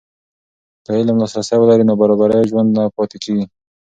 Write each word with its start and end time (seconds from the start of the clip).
که 0.83 0.89
علم 0.97 1.17
لاسرسی 1.21 1.55
ولري، 1.57 1.83
نابرابري 1.89 2.39
ژوره 2.49 2.63
نه 2.77 2.83
پاتې 2.95 3.17
کېږي. 3.23 3.45